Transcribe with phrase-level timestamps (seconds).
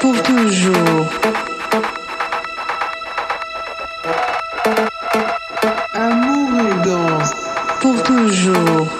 [0.00, 1.06] Pour toujours.
[5.94, 7.32] Amour et danse
[7.80, 8.97] pour toujours.